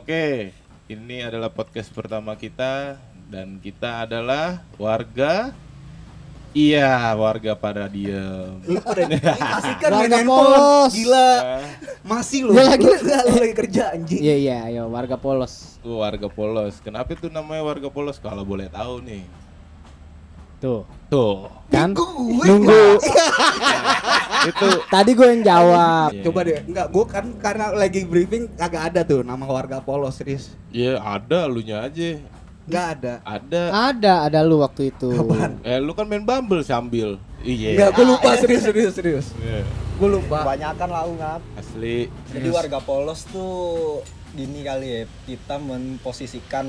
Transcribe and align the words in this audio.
Oke, 0.00 0.56
ini 0.88 1.20
adalah 1.20 1.52
podcast 1.52 1.92
pertama 1.92 2.32
kita 2.32 2.96
dan 3.28 3.60
kita 3.60 4.08
adalah 4.08 4.64
warga 4.80 5.52
Iya, 6.56 7.12
warga 7.20 7.52
pada 7.52 7.84
diem. 7.84 8.64
Lu 8.64 8.80
pada 8.80 9.04
kasih 9.06 9.74
kan 9.76 9.90
Warga 9.92 10.16
main 10.18 10.26
polos. 10.26 10.90
Gila. 10.96 11.30
Masih 12.02 12.40
lu. 12.48 12.56
Dia 12.56 12.64
lagi- 12.74 12.88
lu 12.90 13.36
lagi 13.38 13.54
kerja 13.54 13.82
anjing. 13.92 14.18
Iya 14.18 14.34
iya, 14.40 14.56
ayo 14.66 14.88
warga 14.88 15.20
polos. 15.20 15.76
tuh 15.78 16.00
warga 16.00 16.26
polos. 16.26 16.80
Kenapa 16.80 17.12
itu 17.12 17.28
namanya 17.28 17.60
warga 17.60 17.92
polos? 17.92 18.16
Kalau 18.16 18.42
boleh 18.42 18.66
tahu 18.66 19.04
nih. 19.04 19.22
Tuh, 20.60 20.84
Tuh, 21.08 21.48
kan? 21.72 21.96
Gue 21.96 22.44
Nunggu. 22.44 23.00
itu 24.52 24.68
Tadi 24.92 25.10
gue 25.16 25.28
yang 25.32 25.40
jawab. 25.40 26.12
Iya. 26.12 26.22
Coba 26.28 26.40
deh, 26.44 26.60
enggak 26.68 26.86
gua 26.92 27.04
kan 27.08 27.24
karena 27.40 27.72
lagi 27.72 28.04
briefing 28.04 28.44
kagak 28.60 28.92
ada 28.92 29.00
tuh 29.00 29.24
nama 29.24 29.40
warga 29.48 29.80
polos 29.80 30.20
serius. 30.20 30.52
ya 30.68 31.00
ada 31.00 31.48
lu 31.48 31.64
nya 31.64 31.88
aja. 31.88 32.20
Enggak 32.68 32.86
ada. 32.92 33.12
Ada. 33.24 33.62
Ada, 33.72 34.14
ada 34.28 34.38
lu 34.44 34.60
waktu 34.60 34.92
itu. 34.92 35.08
Apaan? 35.16 35.64
Eh 35.64 35.80
lu 35.80 35.96
kan 35.96 36.04
main 36.04 36.28
Bumble 36.28 36.60
sambil. 36.60 37.16
Iya. 37.40 37.80
Enggak, 37.80 37.90
gua 37.96 38.04
lupa 38.12 38.30
serius 38.36 38.62
serius 38.68 38.92
serius. 38.92 39.26
Iya. 39.40 39.64
Gua 39.96 40.20
lupa. 40.20 40.44
Kebanyakan 40.44 40.88
lah 40.92 41.02
ngap. 41.08 41.40
Asli. 41.56 42.12
Jadi 42.36 42.48
warga 42.52 42.78
polos 42.84 43.24
tuh 43.32 44.04
gini 44.30 44.62
kali 44.62 44.86
ya 44.86 45.02
kita 45.26 45.58
memposisikan 45.58 46.66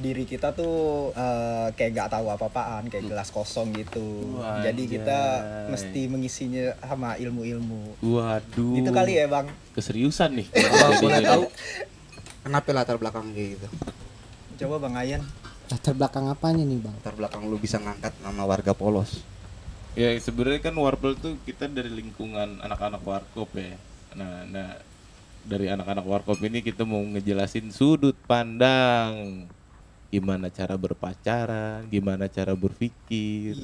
diri 0.00 0.24
kita 0.24 0.56
tuh 0.56 1.10
eh, 1.12 1.68
kayak 1.76 1.90
gak 1.92 2.10
tahu 2.16 2.26
apa-apaan 2.32 2.88
kayak 2.88 3.10
gelas 3.10 3.28
kosong 3.28 3.76
gitu 3.76 4.40
Wah, 4.40 4.64
jadi 4.64 4.82
kita 4.88 5.20
mesti 5.68 6.08
mengisinya 6.08 6.72
sama 6.80 7.20
ilmu-ilmu 7.20 8.00
Waduh. 8.00 8.80
itu 8.80 8.90
kali 8.90 9.20
ya 9.20 9.28
bang 9.28 9.46
Keseriusan 9.70 10.34
nih. 10.34 10.48
Kalau 10.50 10.96
boleh 10.98 11.20
tahu 11.22 11.42
kenapa 12.42 12.68
latar 12.72 12.96
belakang 12.96 13.30
kayak 13.32 13.60
gitu? 13.60 13.68
coba 14.60 14.76
bang 14.76 14.94
Ayan 15.00 15.22
Latar 15.70 15.94
belakang 15.94 16.26
apanya 16.26 16.66
nih, 16.66 16.82
Bang? 16.82 16.94
Latar 16.98 17.14
belakang 17.14 17.46
lu 17.46 17.54
bisa 17.54 17.78
ngangkat 17.78 18.10
nama 18.26 18.42
warga 18.42 18.74
polos. 18.74 19.22
Ya 19.94 20.10
sebenarnya 20.18 20.66
kan 20.66 20.74
warpel 20.74 21.14
tuh 21.14 21.38
kita 21.46 21.70
dari 21.70 21.94
lingkungan 21.94 22.58
anak-anak 22.58 22.98
warkop 23.06 23.54
ya. 23.54 23.78
Nah, 24.18 24.42
nah 24.50 24.74
dari 25.44 25.72
anak-anak 25.72 26.04
warkop 26.04 26.38
ini 26.44 26.60
kita 26.60 26.84
mau 26.84 27.00
ngejelasin 27.00 27.72
sudut 27.72 28.16
pandang 28.28 29.48
gimana 30.10 30.50
cara 30.50 30.74
berpacaran, 30.74 31.86
gimana 31.86 32.26
cara 32.26 32.52
berpikir. 32.58 33.54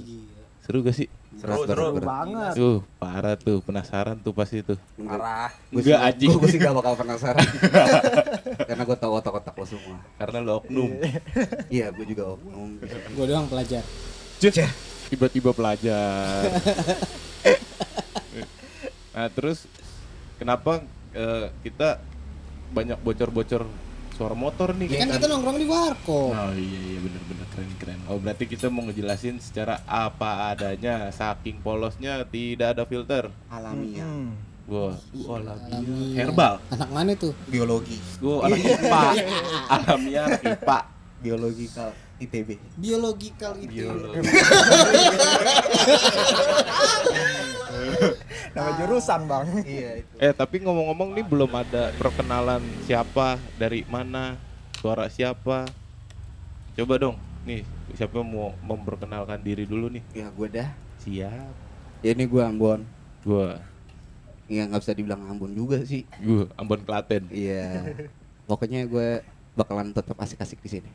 Seru 0.63 0.83
gak 0.83 0.95
sih? 0.95 1.11
Seru, 1.37 1.69
seru. 1.69 2.01
banget 2.01 2.57
Tuh, 2.57 2.81
parah 2.97 3.37
tuh, 3.37 3.61
penasaran 3.61 4.17
tuh 4.19 4.33
pasti 4.33 4.63
tuh. 4.63 4.79
parah 4.99 5.53
Enggak 5.75 6.01
anjing. 6.01 6.33
Gue 6.39 6.49
sih 6.49 6.59
gak 6.63 6.75
bakal 6.75 6.95
penasaran. 6.97 7.45
Karena 8.71 8.83
gue 8.87 8.99
tahu 8.99 9.13
otak-otak 9.21 9.55
lo 9.59 9.67
semua. 9.67 9.99
Karena 10.17 10.39
lo 10.41 10.63
oknum. 10.63 10.91
Iya, 11.75 11.93
gue 11.93 12.07
juga 12.09 12.39
oknum. 12.39 12.79
Gue 13.15 13.27
doang 13.27 13.47
pelajar. 13.51 13.83
Cih, 14.39 14.71
Tiba-tiba 15.11 15.51
pelajar. 15.55 16.47
nah, 19.15 19.29
terus 19.35 19.67
kenapa 20.39 20.83
eh, 21.17 21.49
kita 21.65 21.99
banyak 22.77 23.01
bocor-bocor 23.01 23.65
suara 24.17 24.33
motor 24.33 24.73
nih? 24.73 24.89
kan 24.97 25.13
kita 25.13 25.29
nongkrong 25.29 25.61
di 25.61 25.69
warkop. 25.69 26.33
Oh 26.33 26.53
iya 26.57 26.81
iya 26.89 26.99
bener-bener 27.05 27.47
keren 27.53 27.73
keren. 27.77 28.01
Oh 28.09 28.17
berarti 28.17 28.49
kita 28.49 28.73
mau 28.73 28.89
ngejelasin 28.89 29.37
secara 29.41 29.85
apa 29.85 30.57
adanya, 30.57 31.13
saking 31.13 31.61
polosnya 31.61 32.25
tidak 32.25 32.73
ada 32.77 32.89
filter. 32.89 33.29
Alamiah. 33.53 34.09
Hmm. 34.09 34.33
Wah, 34.67 34.97
uh, 34.97 35.37
alamiah. 35.37 35.79
Alamiah. 35.79 36.17
Herbal. 36.17 36.55
Anak 36.73 36.91
mana 36.91 37.13
tuh? 37.13 37.37
Biologi. 37.47 38.01
Gua 38.19 38.49
anak 38.49 38.59
IPA. 38.65 39.03
alamiah 39.77 40.27
IPA. 40.41 40.79
Biologikal 41.17 41.91
ITB. 42.17 42.57
Biologikal 42.81 43.53
itu. 43.61 43.69
Biologi. 43.69 44.25
nama 48.55 48.71
jurusan 48.79 49.21
bang 49.25 49.45
Iya 49.65 49.91
itu. 50.05 50.15
Eh 50.21 50.33
tapi 50.35 50.63
ngomong-ngomong 50.63 51.17
nih 51.17 51.25
belum 51.27 51.51
ada 51.51 51.91
perkenalan 51.97 52.63
siapa 52.85 53.41
dari 53.57 53.83
mana 53.89 54.37
suara 54.79 55.09
siapa. 55.11 55.67
Coba 56.77 56.95
dong, 57.01 57.17
nih 57.49 57.65
siapa 57.97 58.21
mau 58.21 58.53
memperkenalkan 58.61 59.41
diri 59.41 59.65
dulu 59.65 59.89
nih? 59.89 60.05
Ya 60.13 60.29
gue 60.29 60.49
dah. 60.53 60.69
Siap. 61.01 61.53
Ya 62.05 62.11
ini 62.13 62.29
gue 62.29 62.43
Ambon. 62.45 62.85
Gua, 63.25 63.59
Iya 64.47 64.71
nggak 64.71 64.83
bisa 64.85 64.95
dibilang 64.95 65.27
Ambon 65.27 65.51
juga 65.57 65.83
sih. 65.83 66.07
gua 66.23 66.47
Ambon 66.55 66.85
Klaten. 66.85 67.27
Iya. 67.33 67.97
Pokoknya 68.47 68.87
gue 68.87 69.25
bakalan 69.57 69.91
tetap 69.91 70.15
asik-asik 70.21 70.61
di 70.63 70.71
sini. 70.79 70.91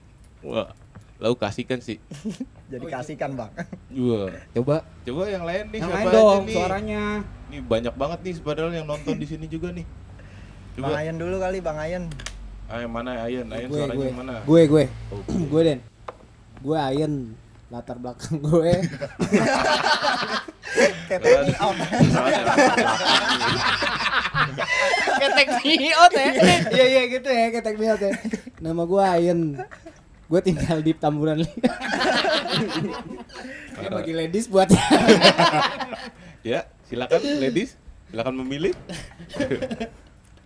Wah, 0.46 0.72
lau 1.22 1.38
kasihkan 1.38 1.78
sih. 1.78 2.02
jadi 2.74 2.82
kasihkan 2.90 3.38
bang 3.38 3.52
Gua. 3.94 4.34
Coba 4.58 4.82
Coba 5.06 5.24
yang 5.30 5.46
lain 5.46 5.70
nih 5.70 5.80
yang 5.80 5.90
siapa 5.94 5.98
lain 6.02 6.08
aja 6.10 6.18
dong 6.18 6.44
nih? 6.44 6.56
suaranya. 6.58 7.04
Nih 7.48 7.62
banyak 7.62 7.94
banget 7.94 8.20
nih 8.26 8.34
padahal 8.42 8.72
yang 8.74 8.88
nonton 8.90 9.16
di 9.16 9.28
sini 9.30 9.46
juga 9.46 9.70
nih. 9.70 9.86
bang 9.86 10.82
Coba. 10.82 10.98
Ayan 10.98 11.16
dulu 11.22 11.36
kali 11.38 11.62
bang 11.62 11.78
Ayan 11.78 12.04
Ah, 12.72 12.80
yang 12.80 12.94
mana 12.96 13.28
Ayan? 13.28 13.52
Ayan 13.52 13.68
Gue 13.68 13.84
suaranya 13.84 14.00
gue. 14.00 14.10
mana? 14.16 14.34
Gue 14.48 14.62
gue. 14.66 14.84
Oh, 15.12 15.20
Gue 15.52 15.62
Den. 15.62 15.80
Gue 16.64 16.78
Ayen. 16.80 17.14
Latar 17.68 18.00
belakang 18.00 18.40
gue. 18.40 18.72
take 21.12 21.56
out. 21.60 21.76
Ketek 25.20 25.48
biot 25.60 26.12
ya. 26.16 26.32
Iya 26.72 26.86
iya 26.88 27.02
gitu 27.12 27.30
ya 27.30 27.48
ketek 27.52 27.76
biot 27.76 28.00
ya. 28.00 28.12
Nama 28.64 28.82
gue 28.84 29.04
Ayen. 29.04 29.40
Gue 30.32 30.40
tinggal 30.40 30.80
di 30.80 30.96
Tamburan. 30.96 31.44
Ini 31.44 31.52
bagi 33.92 34.16
ladies 34.16 34.48
buat 34.48 34.72
Ya, 36.48 36.64
silakan 36.88 37.20
ladies, 37.44 37.76
silakan 38.08 38.40
memilih. 38.40 38.72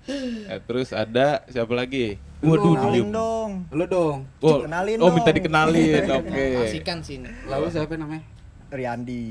Eh, 0.06 0.62
terus 0.70 0.94
ada 0.94 1.42
siapa 1.50 1.74
lagi? 1.74 2.22
Waduh, 2.46 2.78
kenalin 2.78 2.94
diem. 2.94 3.10
dong 3.10 3.52
Lu 3.74 3.90
dong. 3.90 4.30
Oh, 4.38 4.62
Kenalin 4.62 5.02
oh 5.02 5.10
minta 5.10 5.34
dong. 5.34 5.38
dikenalin. 5.42 6.06
Oke. 6.22 6.46
Kasihkan 6.62 7.02
sini. 7.02 7.26
Lalu 7.50 7.74
siapa 7.74 7.98
namanya? 7.98 8.22
Riyandi 8.70 9.26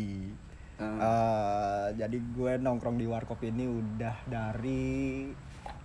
Eh, 0.75 0.83
Eh, 0.83 1.87
jadi 1.95 2.19
gue 2.19 2.53
nongkrong 2.59 2.99
di 2.99 3.07
warkop 3.07 3.39
ini 3.47 3.71
udah 3.71 4.19
dari 4.27 5.31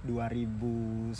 2009 0.01 1.11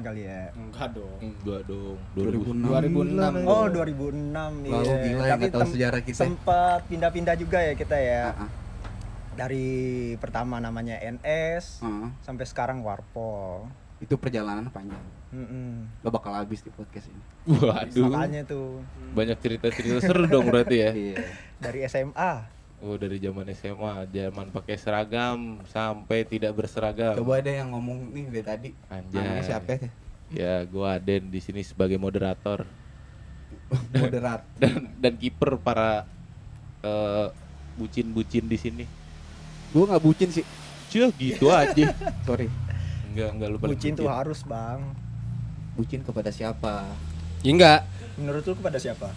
kali 0.00 0.22
ya. 0.24 0.50
Enggak 0.52 0.88
dong. 0.92 1.18
Enggak 1.20 1.60
dong. 1.64 1.96
2006. 2.14 3.46
Oh 3.46 3.66
2006 3.66 4.66
Lalu 4.66 4.92
gila 5.04 5.22
ya, 5.22 5.34
nggak 5.36 5.52
tahu 5.52 5.66
sejarah 5.68 6.00
kita. 6.02 6.20
Sempat 6.20 6.80
pindah-pindah 6.86 7.34
juga 7.34 7.58
ya 7.60 7.74
kita 7.74 7.94
ya. 7.94 8.22
ah, 8.32 8.42
ah. 8.42 8.50
Dari 9.34 9.66
pertama 10.16 10.58
namanya 10.58 10.94
NS 10.98 11.82
Ah, 11.82 12.10
sampai 12.20 12.44
sekarang 12.44 12.80
Warpol. 12.80 13.66
itu 13.98 14.14
perjalanan 14.14 14.68
panjang. 14.68 15.00
Mm-mm. 15.30 15.88
Lo 16.00 16.10
bakal 16.10 16.34
habis 16.34 16.60
di 16.60 16.68
podcast 16.68 17.08
ini. 17.08 17.22
Waduh. 17.48 18.06
Makanya 18.06 18.42
tuh 18.44 18.82
Banyak 19.10 19.38
cerita-cerita 19.38 19.98
seru 20.00 20.26
dong 20.26 20.46
berarti 20.46 20.76
ya. 20.76 20.90
Iya. 20.92 21.16
dari 21.56 21.82
SMA. 21.84 22.53
Oh, 22.84 23.00
dari 23.00 23.16
zaman 23.16 23.48
SMA, 23.56 24.04
zaman 24.12 24.52
pakai 24.52 24.76
seragam 24.76 25.56
sampai 25.72 26.28
tidak 26.28 26.52
berseragam. 26.52 27.16
Coba 27.16 27.40
ada 27.40 27.48
yang 27.48 27.72
ngomong 27.72 28.12
nih 28.12 28.28
dari 28.28 28.44
tadi. 28.44 28.70
Anjay. 28.92 29.40
Siapa 29.40 29.68
ya? 29.72 29.88
Ya, 30.28 30.54
gua 30.68 31.00
Aden 31.00 31.32
di 31.32 31.40
sini 31.40 31.64
sebagai 31.64 31.96
moderator 31.96 32.68
Moderat. 33.96 34.44
dan 34.60 34.92
dan 35.00 35.16
kiper 35.16 35.56
para 35.56 36.04
eh, 36.84 37.32
bucin-bucin 37.80 38.44
di 38.44 38.58
sini. 38.60 38.84
Gue 39.72 39.88
nggak 39.88 40.04
bucin 40.04 40.28
sih. 40.28 40.44
Cie, 40.92 41.08
gitu 41.16 41.48
aja. 41.48 41.88
Sorry. 42.28 42.52
Enggak, 43.10 43.30
enggak 43.32 43.48
lu 43.48 43.56
paling 43.56 43.80
Bucin 43.80 43.92
tuh 43.96 44.12
harus, 44.12 44.44
Bang. 44.44 44.92
Bucin 45.72 46.04
kepada 46.04 46.28
siapa? 46.28 46.84
Ya 47.40 47.50
enggak. 47.50 47.80
Menurut 48.20 48.44
lu 48.44 48.54
kepada 48.60 48.76
siapa? 48.76 49.08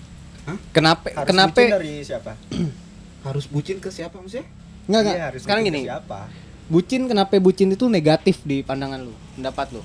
Kenapa 0.71 1.11
Harus 1.11 1.27
kenapa 1.27 1.59
bucin 1.59 1.75
dari 1.75 1.93
siapa? 2.07 2.31
Harus 3.21 3.45
bucin 3.45 3.77
ke 3.77 3.89
siapa 3.89 4.17
maksudnya? 4.17 4.45
enggak 4.85 5.01
enggak. 5.01 5.15
Iya, 5.15 5.23
harus 5.25 5.41
Sekarang 5.41 5.61
ke 5.61 5.67
gini. 5.67 5.81
Siapa? 5.83 6.19
Bucin 6.67 7.01
kenapa 7.07 7.31
bucin 7.37 7.69
itu 7.69 7.85
negatif 7.87 8.43
di 8.43 8.59
pandangan 8.59 8.99
lu? 9.01 9.13
Pendapat 9.33 9.67
lu? 9.71 9.81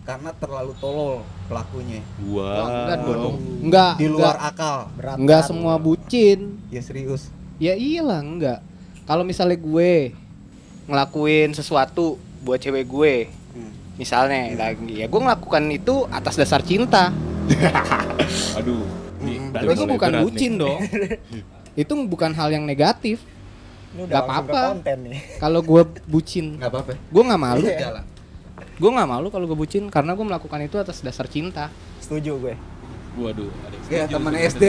Karena 0.00 0.30
terlalu 0.32 0.72
tolol 0.76 1.22
pelakunya. 1.46 2.00
Wah. 2.26 2.86
enggak 2.86 2.98
dong. 3.04 3.36
Enggak. 3.60 3.92
Di 3.96 4.06
luar 4.06 4.34
enggak. 4.34 4.50
akal. 4.50 4.78
Berat. 4.94 5.16
Enggak 5.16 5.40
kan? 5.40 5.48
semua 5.48 5.74
bucin. 5.76 6.38
Ya 6.68 6.80
serius. 6.80 7.30
Ya 7.58 7.74
iyalah 7.74 8.18
enggak. 8.18 8.58
Kalau 9.04 9.22
misalnya 9.22 9.54
gue 9.54 10.14
ngelakuin 10.86 11.50
sesuatu 11.52 12.14
buat 12.40 12.58
cewek 12.58 12.86
gue, 12.86 13.14
Hmm. 13.50 13.74
misalnya 13.96 14.54
lagi 14.54 14.94
ya 14.96 15.06
gue 15.06 15.20
ngelakukan 15.20 15.64
itu 15.68 16.06
atas 16.08 16.34
dasar 16.34 16.62
cinta. 16.62 17.10
Aduh. 18.58 18.86
Nih, 19.20 19.36
Mm, 19.36 19.50
udah 19.50 19.60
Berarti 19.60 19.74
itu 19.74 19.82
mulai 19.82 19.92
bukan 19.92 20.12
bucin 20.24 20.50
nih. 20.50 20.58
dong. 20.58 20.80
itu 21.74 21.92
bukan 22.04 22.32
hal 22.32 22.50
yang 22.50 22.64
negatif. 22.64 23.22
Ini 23.90 24.06
udah 24.06 24.10
Nggak 24.10 24.22
apa-apa. 24.24 24.60
konten 24.70 24.98
nih. 25.04 25.18
Kalau 25.36 25.60
gue 25.60 25.82
bucin, 26.04 26.56
Nggak 26.56 26.70
apa-apa. 26.70 26.92
gue 26.94 27.22
nggak 27.24 27.40
malu. 27.40 27.66
Jalan. 27.66 28.04
Gue 28.76 28.90
nggak 28.90 29.08
malu 29.08 29.26
kalau 29.28 29.44
gue 29.44 29.58
bucin 29.58 29.84
karena 29.88 30.12
gue 30.12 30.22
melakukan 30.22 30.60
itu 30.60 30.76
atas 30.76 31.00
dasar 31.00 31.26
cinta. 31.26 31.68
Setuju 31.98 32.32
gue. 32.38 32.54
Waduh, 33.12 33.50
ada 33.60 33.76
Ya 33.90 34.06
teman. 34.06 34.30
SD, 34.32 34.64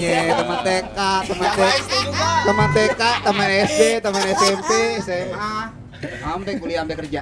nya, 0.00 0.32
teman 0.34 0.58
TK, 0.64 0.98
teman 1.28 1.48
TK, 1.52 1.84
teman 2.42 2.68
TK, 2.72 3.02
teman 3.20 3.48
SD, 3.68 3.80
teman 4.00 4.22
SMP, 4.32 4.70
SMA, 5.04 5.52
sampai 6.00 6.52
kuliah 6.56 6.80
sampai 6.80 6.96
kerja. 6.96 7.20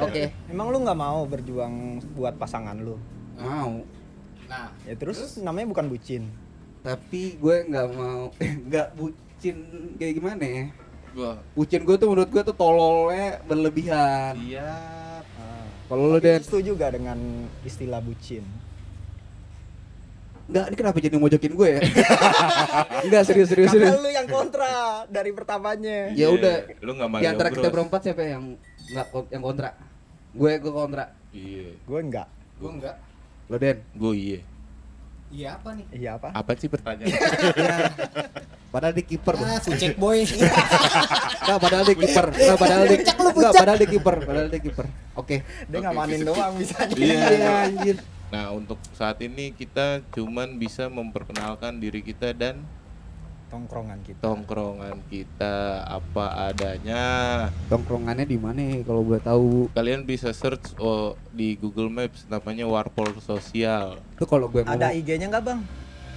Oke, 0.00 0.30
Emang 0.46 0.70
lu 0.70 0.78
nggak 0.80 0.94
mau 0.94 1.26
berjuang 1.26 1.98
buat 2.14 2.38
pasangan 2.38 2.78
lu? 2.78 2.94
mau. 3.34 3.82
Nah, 4.46 4.70
Ya 4.86 4.94
terus 4.94 5.18
namanya 5.36 5.66
bukan 5.66 5.90
bucin. 5.90 6.30
Tapi 6.82 7.38
gue 7.38 7.56
nggak 7.64 7.88
mau, 7.94 8.34
nggak 8.68 8.88
bucin 8.92 9.56
kayak 9.96 10.14
gimana 10.18 10.42
ya? 10.42 10.64
Bucin 11.52 11.84
gue 11.84 11.94
tuh 11.94 12.08
menurut 12.08 12.28
gue 12.28 12.42
tuh 12.42 12.56
tololnya 12.56 13.38
berlebihan. 13.44 14.34
iya. 14.38 14.72
Kalau 15.86 16.08
lu 16.08 16.16
Tapi 16.16 16.24
Den, 16.24 16.40
setuju 16.40 16.70
gak 16.72 16.96
dengan 16.96 17.18
istilah 17.62 18.00
bucin? 18.00 18.40
Enggak, 20.48 20.64
ini 20.68 20.76
kenapa 20.76 20.96
jadi 20.98 21.16
mojokin 21.16 21.52
gue 21.52 21.68
ya? 21.68 21.80
Enggak, 23.04 23.22
serius 23.28 23.52
serius 23.52 23.70
serius. 23.70 23.92
Karena 23.92 24.00
lu 24.00 24.10
yang 24.10 24.24
kontra 24.26 24.72
dari 25.06 25.30
pertamanya. 25.30 26.10
Ya 26.12 26.32
udah, 26.32 26.64
Lu 26.80 26.96
nggak 26.96 27.08
Mario 27.08 27.22
di 27.22 27.26
antara 27.28 27.48
kita 27.52 27.68
berempat 27.68 28.00
siapa 28.02 28.24
yang 28.24 28.56
nggak 28.88 29.06
kon- 29.08 29.28
yang 29.28 29.42
kontra? 29.44 29.76
Gue 30.32 30.52
gue 30.56 30.72
kontra. 30.72 31.04
Iya. 31.30 31.76
Gue 31.84 31.98
enggak. 32.00 32.28
gue 32.56 32.70
enggak. 32.72 32.96
Lo 33.46 33.56
Den. 33.56 33.78
Gue 33.92 34.12
iya. 34.16 34.40
Iya 35.32 35.48
apa 35.56 35.68
nih? 35.72 35.86
Iya 35.96 36.10
apa? 36.20 36.28
Apa 36.36 36.50
sih 36.60 36.68
pertanyaan? 36.68 37.08
Ya. 37.08 37.20
Padahal 38.68 38.94
di 38.96 39.04
kiper. 39.04 39.34
Ah, 39.40 39.60
fucek 39.60 39.96
boy. 39.96 40.24
Enggak, 41.44 41.58
padahal 41.60 41.84
di 41.88 41.96
kiper. 41.96 42.26
Enggak, 42.32 42.58
padahal 42.60 42.84
di 42.84 42.96
Enggak, 43.00 43.52
padahal 43.56 43.78
di 43.80 43.88
kiper. 43.88 44.16
Padahal 44.24 44.48
di 44.48 44.60
kiper. 44.60 44.86
Oke. 45.16 45.36
Dia 45.68 45.78
ngamanin 45.88 46.20
doang 46.24 46.52
bisanya. 46.60 46.96
Iya. 46.96 47.20
Iya, 47.32 47.50
anjir. 47.68 47.96
Nah, 48.32 48.48
untuk 48.56 48.80
saat 48.96 49.20
ini 49.20 49.52
kita 49.52 50.00
cuman 50.12 50.56
bisa 50.56 50.88
memperkenalkan 50.88 51.80
diri 51.80 52.00
kita 52.00 52.32
dan 52.32 52.64
Tongkrongan 53.52 54.00
kita. 54.00 54.20
tongkrongan 54.24 54.96
kita 55.12 55.84
apa 55.84 56.48
adanya. 56.48 57.04
Tongkrongannya 57.68 58.24
di 58.24 58.40
mana 58.40 58.64
ya 58.64 58.80
kalau 58.80 59.04
gue 59.04 59.20
tahu? 59.20 59.68
Kalian 59.76 60.08
bisa 60.08 60.32
search 60.32 60.72
oh, 60.80 61.20
di 61.28 61.60
Google 61.60 61.92
Maps 61.92 62.24
namanya 62.32 62.64
Warpol 62.64 63.12
Sosial. 63.20 64.00
Tuh 64.16 64.24
kalau 64.24 64.48
gue 64.48 64.64
ngomong. 64.64 64.80
Ada 64.80 64.96
IG-nya 64.96 65.28
nggak 65.28 65.44
bang? 65.44 65.60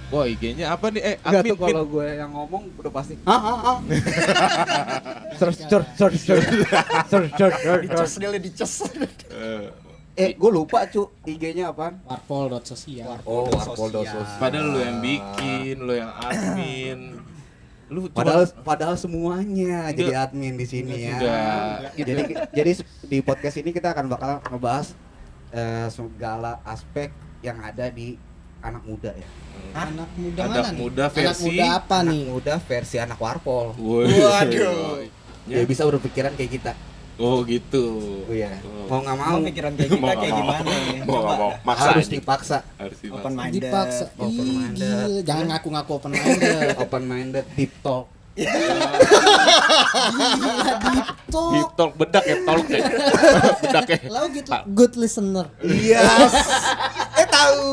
Wah, 0.08 0.24
IG-nya 0.24 0.72
apa 0.72 0.88
nih? 0.88 1.02
Eh, 1.04 1.16
Enggak 1.20 1.42
admin, 1.44 1.52
tuh 1.52 1.58
kalau 1.60 1.84
gue 1.84 2.06
yang 2.08 2.30
ngomong 2.32 2.62
udah 2.80 2.92
pasti. 2.96 3.14
Ah 3.28 3.36
ah 3.36 3.58
ah. 3.68 3.78
Search 5.38 5.60
search 5.68 5.88
search 5.92 6.16
search. 6.16 6.48
Search 7.12 7.30
search 7.36 7.56
search. 7.92 8.14
dia 8.16 8.40
dices. 8.40 8.72
Eh, 10.16 10.32
gue 10.32 10.50
lupa 10.50 10.88
cu. 10.88 11.12
IG-nya 11.22 11.70
apaan? 11.70 12.00
Warpol.sosial. 12.02 13.20
Oh, 13.22 13.44
Warpol 13.44 13.52
Warpol 13.52 13.88
Sosial. 14.00 14.24
padahal 14.40 14.66
lu 14.66 14.80
yang 14.80 14.98
bikin, 14.98 15.74
lu 15.78 15.92
yang 15.92 16.08
admin. 16.10 17.00
Lu 17.86 18.10
cuma- 18.10 18.18
Padahal 18.18 18.42
padahal 18.66 18.96
semuanya 18.96 19.86
Enggak. 19.86 19.94
jadi 19.94 20.12
admin 20.18 20.58
di 20.58 20.66
sini 20.66 21.06
ya. 21.06 21.14
Enggak. 21.14 21.76
Jadi 21.94 22.22
jadi 22.50 22.70
di 23.06 23.18
podcast 23.20 23.56
ini 23.56 23.70
kita 23.70 23.94
akan 23.94 24.10
bakal 24.10 24.42
ngebahas 24.42 24.90
eh, 25.52 25.86
segala 25.88 26.58
aspek 26.66 27.14
yang 27.40 27.62
ada 27.62 27.86
di 27.86 28.18
anak 28.58 28.82
muda 28.82 29.14
ya. 29.14 29.28
Anak 29.72 30.10
muda 30.18 30.40
Anak 30.42 30.50
mana 30.66 30.74
muda 30.74 31.04
nih? 31.06 31.14
Anak 31.14 31.14
versi- 31.30 31.44
muda 31.46 31.64
apa 31.70 31.96
Anak 31.96 32.10
nih? 32.10 32.22
muda 32.26 32.54
versi 32.58 32.96
anak 32.98 33.18
warpol. 33.20 33.66
Waduh. 33.78 35.06
Ya 35.46 35.62
bisa 35.62 35.86
berpikiran 35.86 36.34
kayak 36.34 36.52
kita. 36.52 36.72
Oh 37.16 37.40
gitu. 37.48 37.84
Oh 38.28 38.34
iya. 38.34 38.60
Oh. 38.60 38.92
Mau 38.92 39.00
nggak 39.00 39.16
mau 39.16 39.40
Mau 39.40 39.48
pikiran 39.48 39.72
kayak 39.72 39.88
kita 39.88 40.12
kayak 40.20 40.32
mau. 40.32 40.40
gimana? 40.44 40.70
Mau 41.08 41.20
nggak 41.24 41.38
mau. 41.40 41.52
Maksa 41.64 41.88
harus 41.96 42.04
aja. 42.04 42.12
dipaksa. 42.12 42.58
Harus 42.76 42.98
dipaksa. 43.00 43.16
Open 43.24 43.32
minded. 43.32 43.62
Dipaksa. 43.64 44.04
Open 44.20 44.46
minded. 44.52 44.84
gila. 44.84 45.24
Jangan 45.24 45.46
ngaku-ngaku 45.56 45.90
open 45.96 46.12
minded. 46.12 46.76
Open 46.84 47.02
minded, 47.08 47.44
deep 47.56 47.72
talk. 47.80 48.06
Gila, 48.36 48.52
deep 50.92 51.08
talk. 51.32 51.52
Deep 51.56 51.70
talk 51.72 51.92
bedak 51.96 52.24
ya, 52.28 52.36
talk 52.44 52.66
ya. 52.68 52.84
bedak 53.64 53.86
ya. 53.88 53.98
Lo 54.12 54.20
gitu 54.28 54.50
good 54.76 54.92
listener. 55.00 55.46
Iya. 55.64 56.04
eh 57.24 57.26
tahu. 57.32 57.64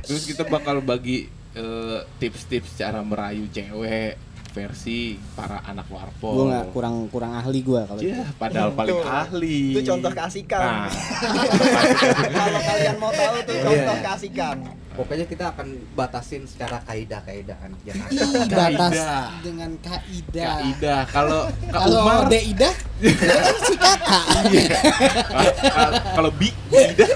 Terus 0.00 0.22
kita 0.24 0.48
bakal 0.48 0.80
bagi 0.80 1.28
eh, 1.52 2.00
tips-tips 2.16 2.80
cara 2.80 3.04
merayu 3.04 3.44
cewek 3.52 4.16
versi 4.58 4.98
para 5.32 5.62
anak 5.62 5.86
warpol. 5.86 6.34
Gue 6.34 6.44
nggak 6.50 6.66
kurang 6.68 7.06
kurang 7.06 7.32
ahli 7.32 7.62
gue 7.62 7.78
kalau 7.80 8.00
Ya, 8.00 8.18
itu. 8.18 8.34
padahal 8.34 8.74
paling 8.74 8.90
Tuh. 8.92 9.06
ahli. 9.06 9.60
Itu 9.70 9.80
contoh 9.86 10.10
keasikan. 10.10 10.58
Nah, 10.58 10.90
Kalau 12.34 12.60
kalian 12.60 12.96
mau 12.98 13.12
tahu 13.12 13.36
tuh 13.40 13.54
contoh 13.56 13.94
Iya. 13.94 14.02
keasikan. 14.02 14.56
Pokoknya 14.90 15.24
kita 15.24 15.54
akan 15.54 15.66
batasin 15.94 16.42
secara 16.42 16.82
kaidah-kaidah 16.82 17.54
anak 17.60 17.78
Jakarta. 17.86 18.10
Ih, 18.10 18.50
batas 18.50 18.94
dengan 19.40 19.70
kaidah. 19.78 20.46
Kaidah. 20.58 21.00
Kalau 21.06 21.40
Kak 21.46 21.78
Kalau 21.78 21.98
Umar 22.02 22.26
Deidah 22.26 22.74
si 23.62 23.74
kakak. 23.78 24.24
Kalau- 24.26 25.54
kalau- 25.70 26.02
kalau 26.18 26.30
Bi 26.34 26.50
Ida. 26.68 27.06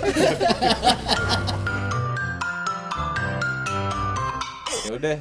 ya 4.82 4.90
udah 4.92 5.16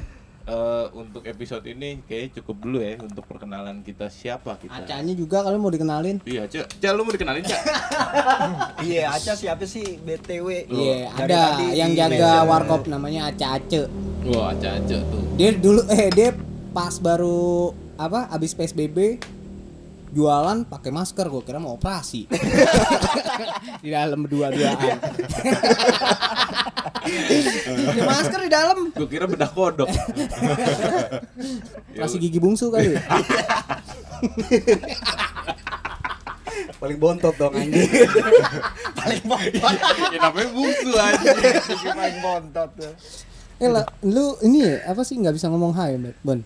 eh, 0.52 0.86
untuk 0.92 1.24
episode 1.24 1.64
ini 1.64 2.04
kayaknya 2.04 2.28
cukup 2.40 2.56
dulu 2.60 2.78
ya 2.84 3.00
untuk 3.00 3.24
perkenalan 3.24 3.80
kita 3.80 4.12
siapa 4.12 4.60
kita. 4.60 4.84
Acanya 4.84 5.14
juga 5.16 5.40
kalian 5.40 5.60
mau 5.60 5.72
dikenalin? 5.72 6.16
Iya, 6.28 6.44
Cak. 6.44 6.76
Cak, 6.76 6.92
lu 6.92 7.02
mau 7.08 7.14
dikenalin, 7.14 7.42
Cak? 7.42 7.60
Iya, 8.86 9.14
Aca 9.14 9.32
siapa 9.38 9.64
sih 9.64 10.02
BTW? 10.02 10.68
Iya, 10.68 11.08
Dari 11.14 11.32
ada 11.32 11.42
yang 11.72 11.90
jaga 11.94 12.44
warkop 12.44 12.90
namanya 12.90 13.32
Aca 13.32 13.56
Ace. 13.56 13.88
Wah, 14.28 14.54
Aca-aca 14.54 14.98
tuh. 15.08 15.22
Dia 15.38 15.50
dulu 15.56 15.80
eh 15.88 16.10
dia 16.12 16.30
pas 16.72 16.96
baru 16.98 17.72
apa 17.96 18.28
abis 18.32 18.56
PSBB 18.56 19.20
jualan 20.12 20.68
pakai 20.68 20.92
masker 20.92 21.24
gue 21.24 21.42
kira 21.44 21.56
mau 21.56 21.76
operasi 21.76 22.28
di 23.84 23.88
dalam 23.88 24.24
berdua-duaan 24.24 24.76
Pakai 24.76 24.92
masker 28.02 28.40
di 28.46 28.50
dalam 28.50 28.78
Gue 28.94 29.08
kira 29.08 29.26
bedah 29.26 29.50
kodok. 29.50 29.88
Ya 31.92 32.08
operasi 32.08 32.16
gigi 32.16 32.40
bungsu 32.40 32.72
kali 32.72 32.96
Paling 36.82 36.98
bontot 36.98 37.34
dong 37.38 37.54
anjing. 37.54 37.86
paling 38.98 39.22
bontot. 39.22 39.74
ya 40.10 40.18
namanya 40.18 40.48
bungsu 40.50 40.90
aja. 40.98 41.30
paling 41.94 42.18
bontot 42.18 42.70
tuh. 42.74 42.94
eh 43.62 43.70
lah, 43.70 43.86
lu 44.02 44.34
ini 44.42 44.66
ya 44.66 44.90
apa 44.90 45.06
sih 45.06 45.14
nggak 45.14 45.38
bisa 45.38 45.46
ngomong 45.46 45.70
hai 45.78 45.94
Bon 46.26 46.42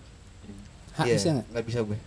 Hak 0.93 1.05
Iya, 1.09 1.15
bisa 1.17 1.27
nggak 1.33 1.47
Nggak 1.49 1.65
bisa 1.65 1.79
gue. 1.81 1.97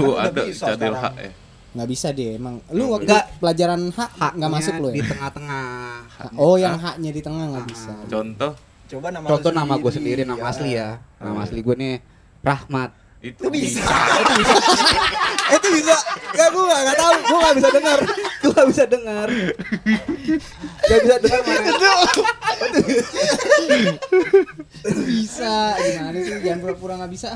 Lu 0.00 0.16
ada 0.16 0.42
cadel 0.48 0.94
hak 0.96 1.14
ya. 1.20 1.30
Nggak 1.74 1.88
bisa 1.90 2.14
deh 2.14 2.38
emang. 2.38 2.62
Lu 2.70 2.94
waktu 2.94 3.10
Nggak. 3.10 3.24
pelajaran 3.42 3.80
hak 3.90 4.10
nggak 4.14 4.30
Haknya 4.30 4.46
masuk 4.48 4.74
lu 4.78 4.88
di 4.94 5.02
ya 5.02 5.06
tengah-tengah. 5.10 6.38
oh 6.38 6.54
yang 6.54 6.78
haknya 6.78 7.10
di 7.10 7.20
tengah 7.20 7.44
nggak 7.50 7.66
bisa. 7.66 7.92
Contoh? 8.06 8.52
Coba 8.84 9.06
nama 9.10 9.26
Contoh 9.26 9.50
lu 9.50 9.58
nama 9.58 9.74
gue 9.74 9.92
sendiri, 9.92 10.22
nama 10.22 10.38
ya. 10.38 10.46
asli 10.54 10.70
ya. 10.78 10.88
Nama 11.18 11.38
asli 11.42 11.58
gue 11.60 11.74
nih 11.74 11.94
Rahmat. 12.46 12.90
itu 13.34 13.48
bisa. 13.48 13.80
itu 15.50 15.68
bisa. 15.72 15.96
Gak 16.36 16.48
gue 16.52 16.62
gak, 16.62 16.80
gak 16.92 16.96
tau 17.00 17.14
gue 17.16 17.38
gak 17.40 17.56
bisa 17.56 17.68
dengar. 17.72 17.98
Gue 18.44 18.52
gak 18.52 18.68
bisa 18.68 18.84
dengar. 18.84 19.28
Gak 20.84 20.98
bisa 21.00 21.16
dengar 21.18 21.40
mana 21.42 21.70
bisa. 25.08 25.54
Gimana 25.74 26.18
sih? 26.20 26.34
Jangan 26.44 26.58
pura-pura 26.60 26.94
nggak 27.00 27.12
bisa 27.12 27.30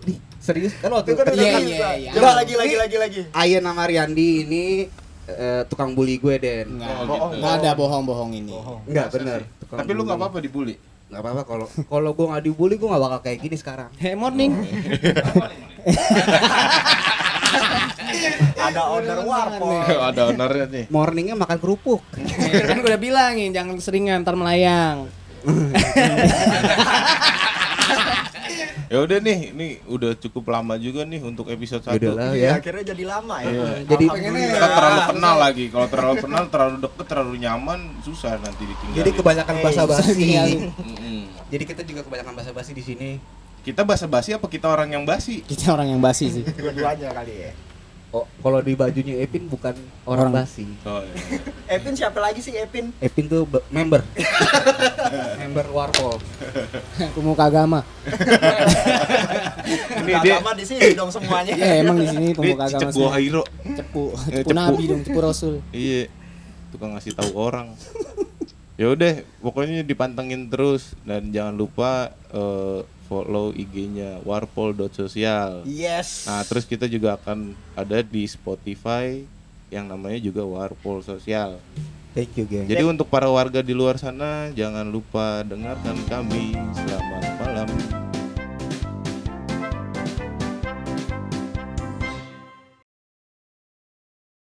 Di, 0.00 0.14
serius 0.44 0.72
kan 0.76 0.90
waktu 0.90 1.10
Itu 1.10 1.18
kan 1.18 1.26
Iya, 1.30 1.50
kan 1.50 1.62
iya, 1.62 1.90
iya. 1.94 2.10
Coba 2.10 2.20
Enggak, 2.24 2.34
lagi 2.36 2.54
lagi 2.56 2.74
lagi 2.76 2.96
lagi. 2.96 3.20
Ayen 3.32 3.62
sama 3.62 3.82
Riyandi 3.84 4.28
ini 4.42 4.64
eh, 5.24 5.62
tukang 5.66 5.92
bully 5.92 6.16
gue 6.16 6.34
Den 6.36 6.76
nggak 6.76 6.90
Oh, 6.98 7.06
bohong, 7.06 7.30
gitu. 7.32 7.46
ada 7.48 7.70
bohong-bohong 7.72 8.30
ini 8.32 8.50
Bohong. 8.50 8.80
Enggak 8.84 9.06
Tukang 9.58 9.78
Tapi 9.78 9.90
lu 9.90 10.02
nggak 10.02 10.18
apa-apa 10.18 10.38
dibully. 10.38 10.74
Nggak 11.08 11.20
apa-apa 11.20 11.42
kalau 11.44 11.66
kalau 11.84 12.10
gue 12.10 12.26
nggak 12.26 12.42
dibully 12.42 12.74
gue 12.74 12.88
nggak 12.88 13.02
bakal 13.02 13.20
kayak 13.20 13.38
gini 13.38 13.54
sekarang 13.54 13.90
hey 13.96 14.14
morning 14.14 14.50
Ada 18.54 18.82
owner 18.88 19.18
warpol. 19.20 19.82
ada 20.00 20.20
ownernya 20.26 20.66
nih. 20.66 20.84
morningnya 20.88 21.34
makan 21.34 21.58
kerupuk 21.58 22.00
kan 22.08 22.22
gue 22.74 22.86
udah 22.86 22.96
bilangin 22.96 23.50
jangan 23.50 23.76
seringan 23.76 24.22
ntar 24.22 24.32
melayang 24.32 25.10
Ya 28.92 29.00
udah 29.00 29.18
nih, 29.18 29.38
ini 29.50 29.66
udah 29.88 30.12
cukup 30.14 30.52
lama 30.52 30.76
juga 30.76 31.00
nih 31.02 31.24
untuk 31.24 31.48
episode 31.48 31.80
Yaudah 31.80 32.12
1. 32.12 32.12
lah 32.12 32.30
Iya, 32.30 32.44
ya 32.44 32.50
akhirnya 32.54 32.84
jadi 32.86 33.04
lama 33.08 33.36
ya. 33.40 33.48
Iya. 33.48 33.68
Jadi 33.88 34.04
Kita 34.04 34.68
terlalu 34.68 35.00
kenal 35.08 35.34
lagi. 35.38 35.64
Kalau 35.66 35.86
terlalu 35.88 36.16
kenal, 36.20 36.44
terlalu 36.46 36.76
deket, 36.78 37.06
terlalu 37.08 37.34
nyaman, 37.38 37.80
susah 38.02 38.36
nanti 38.36 38.62
ditinggalin. 38.62 38.98
jadi 39.00 39.10
kebanyakan 39.10 39.54
Eh, 39.56 40.14
tinggalin. 40.14 40.60
Mm-mm. 40.76 41.20
jadi 41.48 41.64
kita 41.64 41.82
juga 41.82 42.00
kebanyakan 42.02 42.34
basa-basi 42.34 42.72
di 42.72 42.84
sini 42.84 43.10
Kita 43.62 43.80
basa-basi 43.80 44.34
apa 44.34 44.44
kita 44.44 44.66
orang 44.66 44.90
yang 44.90 45.04
basi? 45.04 45.40
kita 45.40 45.70
orang 45.70 45.88
yang 45.88 46.00
basi 46.02 46.28
sih 46.28 46.44
Dua-duanya 46.58 47.14
kali 47.14 47.34
ya. 47.38 47.52
oh, 48.10 48.28
kalau 48.38 48.60
di 48.60 48.74
bajunya 48.74 49.16
Epin 49.18 49.46
bukan 49.46 49.72
orang, 50.04 50.28
Orang. 50.28 50.32
basi. 50.36 50.68
Oh, 50.82 51.00
iya. 51.00 51.16
Epin 51.76 51.94
siapa 51.94 52.18
lagi 52.18 52.40
sih 52.40 52.52
Epin? 52.52 52.92
Epin 52.98 53.24
tuh 53.24 53.46
be- 53.46 53.64
member. 53.68 54.04
member 55.38 55.66
Warpol. 55.68 56.16
pemuka 57.12 57.44
agama 57.44 57.80
Ini 59.98 60.12
dia 60.20 60.38
Agama 60.38 60.52
di 60.52 60.64
sini 60.64 60.92
dong 60.92 61.08
semuanya. 61.08 61.52
ya 61.52 61.80
emang 61.80 61.96
di 61.96 62.06
sini 62.06 62.24
ini 62.26 62.34
pemuka 62.34 62.64
agama 62.66 62.90
semua. 62.90 63.10
Hairo. 63.12 63.42
cepu 63.62 64.02
Eh, 64.28 64.40
cepu 64.40 64.42
cepu. 64.44 64.50
nabi 64.52 64.82
dong 64.86 65.02
cepu 65.02 65.18
rasul 65.18 65.54
Iya. 65.70 66.08
Tukang 66.68 66.92
ngasih 66.92 67.12
tahu 67.12 67.32
orang. 67.34 67.68
ya 68.74 68.88
udah, 68.88 69.12
pokoknya 69.38 69.82
dipantengin 69.82 70.48
terus 70.48 70.96
dan 71.02 71.28
jangan 71.28 71.54
lupa 71.54 71.92
eh, 72.28 72.80
follow 73.04 73.52
IG-nya 73.52 74.24
warpol.social. 74.24 75.62
Yes. 75.62 76.24
Nah, 76.24 76.40
terus 76.42 76.64
kita 76.64 76.88
juga 76.88 77.14
akan 77.14 77.52
ada 77.74 78.00
di 78.00 78.24
Spotify 78.24 79.20
yang 79.68 79.84
namanya 79.84 80.16
juga 80.18 80.40
Warpol 80.42 81.00
Sosial. 81.00 81.60
Thank 82.12 82.36
you, 82.36 82.44
geng. 82.44 82.68
Jadi 82.68 82.84
untuk 82.84 83.08
para 83.08 83.24
warga 83.32 83.64
di 83.64 83.72
luar 83.72 83.96
sana 83.96 84.52
jangan 84.52 84.84
lupa 84.84 85.40
dengarkan 85.48 85.96
kami. 86.12 86.52
Selamat 86.76 87.41